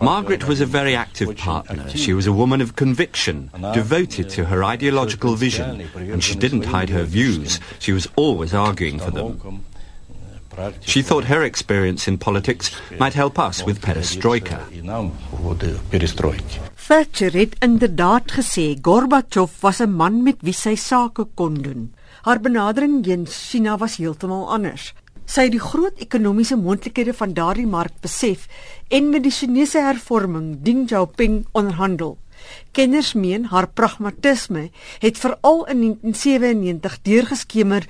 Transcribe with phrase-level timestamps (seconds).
[0.00, 1.88] Margaret was a very active partner.
[1.88, 5.82] She was a woman of conviction, devoted to her ideological vision,
[6.12, 7.60] and she didn't hide her views.
[7.78, 9.64] She was always arguing for them.
[10.80, 14.60] She thought her experience in politics might help us with perestroika.
[16.86, 21.94] Thatcher het inderdaad gesê Gorbachev was 'n man met wie sy sake kon doen.
[22.22, 24.92] Haar benadering teen China was heeltemal anders.
[25.24, 28.44] Sy het die groot ekonomiese moontlikhede van daardie mark besef
[28.92, 32.18] en met die Chinese hervorming Deng Xiaoping onderhandel.
[32.76, 34.68] Kenners meen haar pragmatisme
[35.00, 37.86] het veral in 1997 deurgeskemer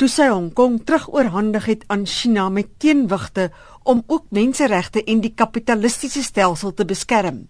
[0.00, 3.50] toe sy Hong Kong terugoorhandig het aan China met teenwigte
[3.82, 7.44] om ook menseregte en die kapitalistiese stelsel te beskerm.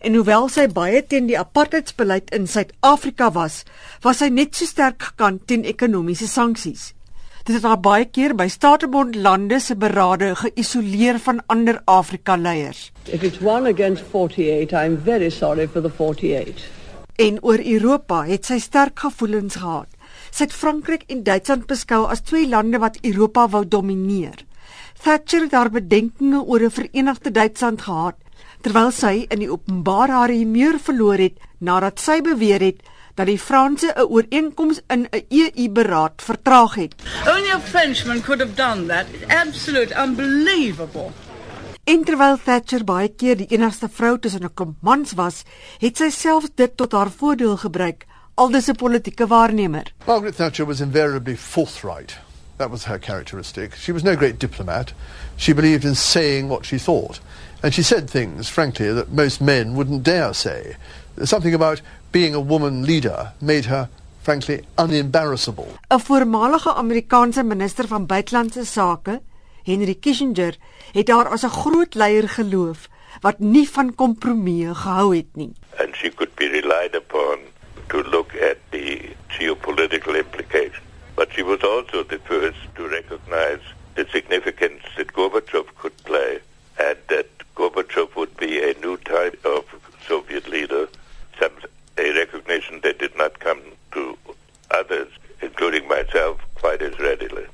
[0.00, 3.64] En hoewel sy baie teen die apartheidsbeleid in Suid-Afrika was,
[4.02, 6.94] was sy net so sterk gekant teen ekonomiese sanksies.
[7.40, 12.90] Dit het haar baie keer by Statebond lande se berade geïsoleer van ander Afrika leiers.
[13.08, 16.60] If it's 1 against 48, I'm very sorry for the 48.
[17.16, 19.88] En oor Europa het sy sterk gevoelens gehad.
[20.30, 24.44] Sy het Frankryk en Duitsland beskou as twee lande wat Europa wou domineer.
[25.00, 28.16] Thatcher het haar bedenkinge oor 'n verenigde Duitsland gehad
[28.60, 32.82] terwyl sy in die openbaar haar humeur verloor het nadat sy beweer het
[33.14, 36.94] dat die Franse 'n ooreenkoms in 'n EU-beraad vertraag het.
[37.26, 39.06] Only a Frenchman could have done that.
[39.28, 41.10] Absolute unbelievable.
[41.84, 45.42] En terwyl Thatcher baie keer die enigste vrou tussen 'n klomp mans was,
[45.78, 49.92] het sy self dit tot haar voordeel gebruik, aldus 'n politieke waarnemer.
[50.06, 52.18] Margaret Thatcher was invariably forthright.
[52.56, 53.74] That was her characteristic.
[53.74, 54.92] She was no great diplomat.
[55.36, 57.20] She believed in saying what she thought.
[57.62, 60.76] And she said things, frankly, that most men wouldn't dare say.
[61.16, 63.88] Something about being a woman leader made her
[64.22, 65.68] frankly unembarrassable.
[65.88, 69.20] 'n Voormalige Amerikaanse minister van buitelandse sake,
[69.64, 70.56] Henry Kissinger,
[70.92, 72.88] het haar as 'n groot leier geloof
[73.20, 75.52] wat nie van kompromieë gehou het nie.
[75.78, 77.38] And she could be relied upon
[77.88, 80.86] to look at the geopolitical implications.
[81.14, 83.60] But she was also the first to recognize
[83.94, 86.40] the significance that Gorbachev could play
[86.78, 89.64] and that Gorbachev would be a new type of
[90.06, 90.88] Soviet leader,
[91.38, 91.52] some
[91.98, 93.60] a recognition that did not come
[93.92, 94.16] to
[94.70, 95.08] others,
[95.60, 97.46] including myself, quite as readily.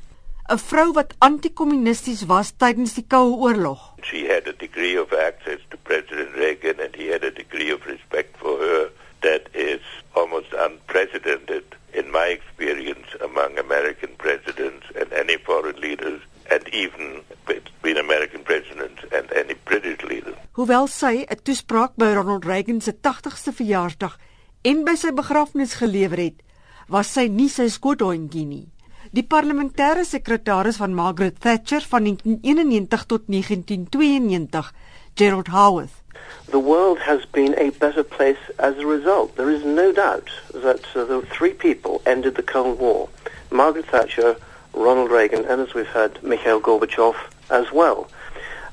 [0.49, 3.81] 'n Vrou wat anti-kommunisties was tydens die Koue Oorlog.
[4.09, 7.81] She had a degree of access to President Reagan and he had a degree of
[7.94, 8.83] respect for her
[9.27, 9.83] that is
[10.15, 11.67] almost unprecedented
[11.99, 16.21] in my experience among American presidents and any foreign leaders
[16.55, 20.34] and even between American presidents and any British leader.
[20.55, 24.15] Hoewel sy 'n toespraak by Ronald Reagan se 80ste verjaarsdag
[24.62, 26.45] en by sy begrafnis gelewer het,
[26.88, 28.66] was sy nie sy skoothondjie nie.
[29.10, 34.72] Die parlementêre sekretaris van Margaret Thatcher van 1991 tot 1992,
[35.14, 36.02] Gerald Howarth.
[36.50, 39.36] The world has been a better place as a result.
[39.36, 43.08] There is no doubt that uh, the three people ended the Cold War.
[43.50, 44.36] Margaret Thatcher,
[44.72, 47.16] Ronald Reagan, and as we've heard, Mikhail Gorbachev
[47.50, 48.08] as well.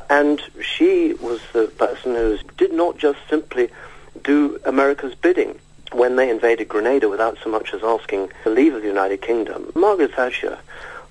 [0.10, 3.70] And she was the person who did not just simply
[4.24, 5.60] do America's bidding
[5.94, 9.70] when they invaded Grenada without so much as asking the leave of the United Kingdom.
[9.76, 10.58] Margaret Thatcher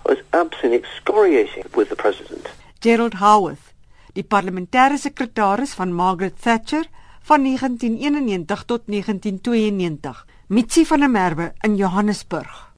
[0.05, 2.49] was absolutely excoriating with the president.
[2.81, 3.73] Gerald Howarth,
[4.15, 6.85] die parlementêre sekretaris van Margaret Thatcher
[7.23, 12.72] van 1991 tot 1992, Mitsi van der Merwe in Johannesburg.